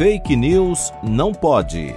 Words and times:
Fake 0.00 0.34
News 0.34 0.94
não 1.02 1.30
pode. 1.30 1.94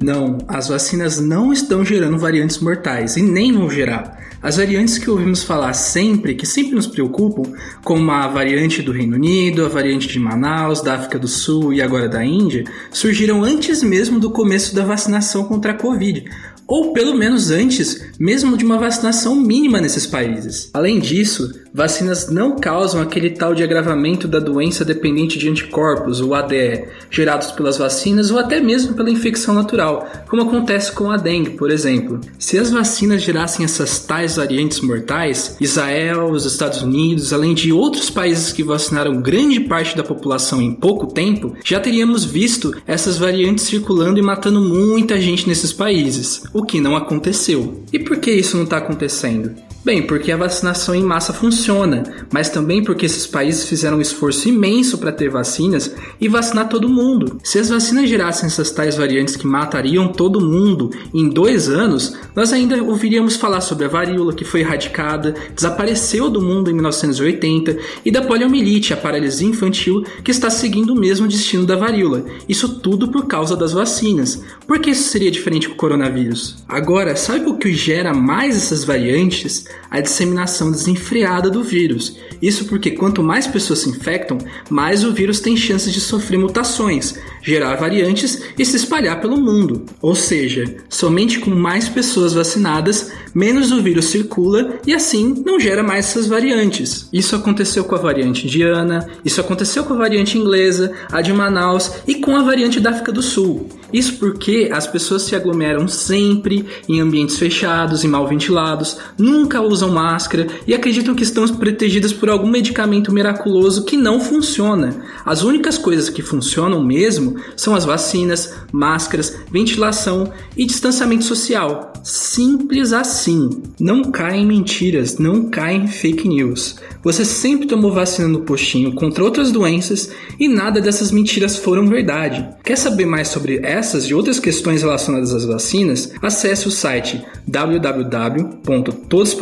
Não, 0.00 0.38
as 0.46 0.68
vacinas 0.68 1.18
não 1.18 1.52
estão 1.52 1.84
gerando 1.84 2.16
variantes 2.16 2.60
mortais 2.60 3.16
e 3.16 3.22
nem 3.22 3.52
vão 3.52 3.68
gerar. 3.68 4.17
As 4.40 4.56
variantes 4.56 4.98
que 4.98 5.10
ouvimos 5.10 5.42
falar 5.42 5.72
sempre, 5.72 6.34
que 6.34 6.46
sempre 6.46 6.74
nos 6.74 6.86
preocupam, 6.86 7.42
como 7.82 8.08
a 8.10 8.28
variante 8.28 8.80
do 8.82 8.92
Reino 8.92 9.16
Unido, 9.16 9.64
a 9.64 9.68
variante 9.68 10.06
de 10.06 10.18
Manaus, 10.18 10.80
da 10.80 10.94
África 10.94 11.18
do 11.18 11.26
Sul 11.26 11.74
e 11.74 11.82
agora 11.82 12.08
da 12.08 12.24
Índia, 12.24 12.64
surgiram 12.92 13.42
antes 13.42 13.82
mesmo 13.82 14.20
do 14.20 14.30
começo 14.30 14.74
da 14.76 14.84
vacinação 14.84 15.44
contra 15.44 15.72
a 15.72 15.74
Covid, 15.74 16.24
ou 16.68 16.92
pelo 16.92 17.16
menos 17.16 17.50
antes 17.50 18.12
mesmo 18.18 18.56
de 18.56 18.64
uma 18.64 18.78
vacinação 18.78 19.34
mínima 19.34 19.80
nesses 19.80 20.06
países. 20.06 20.70
Além 20.72 21.00
disso, 21.00 21.52
vacinas 21.78 22.28
não 22.28 22.56
causam 22.56 23.00
aquele 23.00 23.30
tal 23.30 23.54
de 23.54 23.62
agravamento 23.62 24.26
da 24.26 24.40
doença 24.40 24.84
dependente 24.84 25.38
de 25.38 25.48
anticorpos, 25.48 26.20
o 26.20 26.34
ADE, 26.34 26.88
gerados 27.08 27.52
pelas 27.52 27.78
vacinas 27.78 28.32
ou 28.32 28.38
até 28.38 28.60
mesmo 28.60 28.94
pela 28.94 29.08
infecção 29.08 29.54
natural, 29.54 30.04
como 30.28 30.42
acontece 30.42 30.90
com 30.90 31.08
a 31.08 31.16
dengue, 31.16 31.50
por 31.50 31.70
exemplo. 31.70 32.20
Se 32.36 32.58
as 32.58 32.72
vacinas 32.72 33.22
gerassem 33.22 33.64
essas 33.64 34.00
tais 34.00 34.34
variantes 34.34 34.80
mortais, 34.80 35.56
Israel, 35.60 36.32
os 36.32 36.44
Estados 36.44 36.82
Unidos, 36.82 37.32
além 37.32 37.54
de 37.54 37.72
outros 37.72 38.10
países 38.10 38.52
que 38.52 38.64
vacinaram 38.64 39.22
grande 39.22 39.60
parte 39.60 39.96
da 39.96 40.02
população 40.02 40.60
em 40.60 40.74
pouco 40.74 41.06
tempo, 41.06 41.54
já 41.64 41.78
teríamos 41.78 42.24
visto 42.24 42.74
essas 42.88 43.16
variantes 43.16 43.64
circulando 43.64 44.18
e 44.18 44.22
matando 44.22 44.60
muita 44.60 45.20
gente 45.20 45.46
nesses 45.46 45.72
países 45.72 46.42
o 46.52 46.64
que 46.64 46.80
não 46.80 46.96
aconteceu. 46.96 47.84
E 47.92 48.00
por 48.00 48.16
que 48.16 48.32
isso 48.32 48.56
não 48.56 48.64
está 48.64 48.78
acontecendo? 48.78 49.67
Bem, 49.84 50.02
porque 50.02 50.32
a 50.32 50.36
vacinação 50.36 50.92
em 50.92 51.04
massa 51.04 51.32
funciona, 51.32 52.02
mas 52.32 52.50
também 52.50 52.82
porque 52.82 53.06
esses 53.06 53.26
países 53.28 53.64
fizeram 53.64 53.98
um 53.98 54.00
esforço 54.00 54.48
imenso 54.48 54.98
para 54.98 55.12
ter 55.12 55.30
vacinas 55.30 55.94
e 56.20 56.28
vacinar 56.28 56.68
todo 56.68 56.88
mundo. 56.88 57.38
Se 57.44 57.60
as 57.60 57.68
vacinas 57.68 58.08
gerassem 58.08 58.48
essas 58.48 58.72
tais 58.72 58.96
variantes 58.96 59.36
que 59.36 59.46
matariam 59.46 60.08
todo 60.08 60.40
mundo 60.40 60.90
em 61.14 61.28
dois 61.28 61.68
anos, 61.68 62.16
nós 62.34 62.52
ainda 62.52 62.82
ouviríamos 62.82 63.36
falar 63.36 63.60
sobre 63.60 63.84
a 63.84 63.88
varíola 63.88 64.34
que 64.34 64.44
foi 64.44 64.60
erradicada, 64.60 65.34
desapareceu 65.54 66.28
do 66.28 66.42
mundo 66.42 66.70
em 66.70 66.74
1980, 66.74 67.78
e 68.04 68.10
da 68.10 68.20
poliomielite, 68.20 68.92
a 68.92 68.96
paralisia 68.96 69.48
infantil, 69.48 70.02
que 70.24 70.32
está 70.32 70.50
seguindo 70.50 70.92
o 70.92 70.98
mesmo 71.00 71.28
destino 71.28 71.64
da 71.64 71.76
varíola. 71.76 72.24
Isso 72.48 72.80
tudo 72.80 73.08
por 73.08 73.26
causa 73.26 73.56
das 73.56 73.72
vacinas. 73.72 74.42
Por 74.66 74.80
que 74.80 74.90
isso 74.90 75.08
seria 75.08 75.30
diferente 75.30 75.68
com 75.68 75.74
o 75.74 75.78
coronavírus? 75.78 76.56
Agora, 76.68 77.14
sabe 77.14 77.46
o 77.46 77.56
que 77.56 77.72
gera 77.72 78.12
mais 78.12 78.56
essas 78.56 78.84
variantes? 78.84 79.67
A 79.90 80.00
disseminação 80.00 80.70
desenfreada 80.70 81.50
do 81.50 81.62
vírus. 81.62 82.16
Isso 82.40 82.66
porque 82.66 82.92
quanto 82.92 83.22
mais 83.22 83.46
pessoas 83.46 83.80
se 83.80 83.88
infectam, 83.88 84.38
mais 84.70 85.04
o 85.04 85.12
vírus 85.12 85.40
tem 85.40 85.56
chances 85.56 85.92
de 85.92 86.00
sofrer 86.00 86.38
mutações, 86.38 87.14
gerar 87.42 87.76
variantes 87.76 88.42
e 88.56 88.64
se 88.64 88.76
espalhar 88.76 89.20
pelo 89.20 89.40
mundo. 89.40 89.84
Ou 90.00 90.14
seja, 90.14 90.76
somente 90.88 91.40
com 91.40 91.50
mais 91.50 91.88
pessoas 91.88 92.32
vacinadas, 92.32 93.10
menos 93.34 93.72
o 93.72 93.82
vírus 93.82 94.06
circula 94.06 94.78
e 94.86 94.94
assim 94.94 95.42
não 95.44 95.58
gera 95.58 95.82
mais 95.82 96.06
essas 96.06 96.26
variantes. 96.26 97.08
Isso 97.12 97.34
aconteceu 97.34 97.84
com 97.84 97.94
a 97.94 97.98
variante 97.98 98.46
indiana, 98.46 99.08
isso 99.24 99.40
aconteceu 99.40 99.84
com 99.84 99.94
a 99.94 99.98
variante 99.98 100.38
inglesa, 100.38 100.92
a 101.10 101.20
de 101.20 101.32
Manaus 101.32 101.92
e 102.06 102.16
com 102.16 102.36
a 102.36 102.42
variante 102.42 102.80
da 102.80 102.90
África 102.90 103.12
do 103.12 103.22
Sul. 103.22 103.68
Isso 103.92 104.16
porque 104.18 104.70
as 104.72 104.86
pessoas 104.86 105.22
se 105.22 105.34
aglomeram 105.34 105.88
sempre 105.88 106.66
em 106.88 107.00
ambientes 107.00 107.38
fechados 107.38 108.04
e 108.04 108.08
mal 108.08 108.26
ventilados, 108.28 108.98
nunca 109.18 109.57
usam 109.60 109.90
máscara 109.90 110.46
e 110.66 110.74
acreditam 110.74 111.14
que 111.14 111.22
estão 111.22 111.46
protegidas 111.48 112.12
por 112.12 112.28
algum 112.28 112.48
medicamento 112.48 113.12
miraculoso 113.12 113.84
que 113.84 113.96
não 113.96 114.20
funciona. 114.20 114.96
As 115.24 115.42
únicas 115.42 115.78
coisas 115.78 116.08
que 116.08 116.22
funcionam 116.22 116.82
mesmo 116.82 117.36
são 117.56 117.74
as 117.74 117.84
vacinas, 117.84 118.54
máscaras, 118.72 119.36
ventilação 119.50 120.32
e 120.56 120.64
distanciamento 120.64 121.24
social. 121.24 121.92
Simples 122.02 122.92
assim. 122.92 123.62
Não 123.78 124.02
caem 124.04 124.46
mentiras, 124.46 125.18
não 125.18 125.50
caem 125.50 125.86
fake 125.86 126.28
news. 126.28 126.76
Você 127.02 127.24
sempre 127.24 127.66
tomou 127.66 127.92
vacina 127.92 128.28
no 128.28 128.40
postinho 128.40 128.94
contra 128.94 129.22
outras 129.24 129.52
doenças 129.52 130.10
e 130.38 130.48
nada 130.48 130.80
dessas 130.80 131.10
mentiras 131.10 131.56
foram 131.56 131.86
verdade. 131.86 132.46
Quer 132.64 132.76
saber 132.76 133.06
mais 133.06 133.28
sobre 133.28 133.60
essas 133.62 134.04
e 134.04 134.14
outras 134.14 134.40
questões 134.40 134.82
relacionadas 134.82 135.34
às 135.34 135.44
vacinas? 135.44 136.12
Acesse 136.20 136.66
o 136.66 136.70
site 136.70 137.22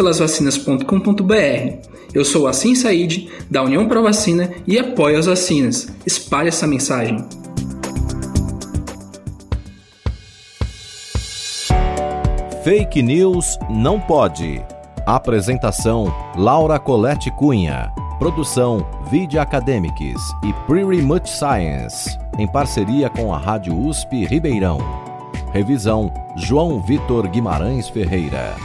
www.todospelasvacinas.com.br. 0.07 1.89
Eu 2.15 2.25
sou 2.25 2.47
Assim 2.47 2.75
Said, 2.75 3.29
da 3.51 3.63
União 3.63 3.87
Pro 3.89 4.03
Vacina 4.03 4.51
e 4.67 4.79
apoio 4.79 5.19
as 5.19 5.27
vacinas. 5.27 5.89
Espalhe 6.07 6.49
essa 6.49 6.67
mensagem. 6.67 7.25
Fake 12.63 13.03
News 13.03 13.59
não 13.69 14.01
pode. 14.01 14.63
Apresentação: 15.07 16.13
Laura 16.37 16.79
Colette 16.79 17.31
Cunha. 17.33 17.93
Produção: 18.19 18.87
Video 19.11 19.41
Academics 19.41 20.23
e 20.43 20.53
Pretty 20.67 21.03
Much 21.03 21.29
Science, 21.29 22.19
em 22.39 22.47
parceria 22.47 23.11
com 23.11 23.33
a 23.33 23.39
Rádio 23.39 23.77
USP 23.79 24.25
Ribeirão. 24.25 24.79
Revisão: 25.53 26.13
João 26.37 26.81
Vitor 26.81 27.29
Guimarães 27.29 27.89
Ferreira. 27.89 28.57